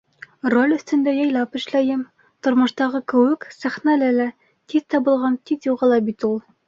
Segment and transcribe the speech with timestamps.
[0.51, 2.01] Роль өҫтөндә яйлап эшләйем,
[2.47, 4.29] тормоштағы кеүек, сәхнәлә лә
[4.75, 6.43] тиҙ табылған тиҙ юғала бит ул.